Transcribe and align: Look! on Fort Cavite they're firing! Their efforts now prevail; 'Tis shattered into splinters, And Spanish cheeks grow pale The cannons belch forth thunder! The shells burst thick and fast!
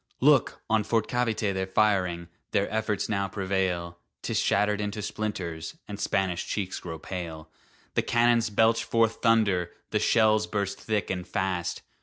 Look! 0.19 0.63
on 0.67 0.83
Fort 0.83 1.07
Cavite 1.07 1.53
they're 1.53 1.67
firing! 1.67 2.27
Their 2.53 2.67
efforts 2.73 3.07
now 3.07 3.27
prevail; 3.27 3.99
'Tis 4.23 4.39
shattered 4.39 4.81
into 4.81 4.99
splinters, 4.99 5.75
And 5.87 5.99
Spanish 5.99 6.47
cheeks 6.47 6.79
grow 6.79 6.97
pale 6.97 7.51
The 7.93 8.01
cannons 8.01 8.49
belch 8.49 8.83
forth 8.83 9.21
thunder! 9.21 9.69
The 9.91 9.99
shells 9.99 10.47
burst 10.47 10.79
thick 10.81 11.11
and 11.11 11.27
fast! 11.27 11.83